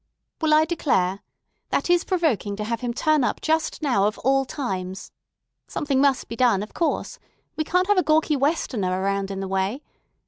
[0.41, 1.19] "Well, I declare!
[1.69, 5.11] That is provoking to have him turn up just now of all times.
[5.67, 7.19] Something must be done, of course.
[7.55, 9.83] We can't have a gawky Westerner around in the way.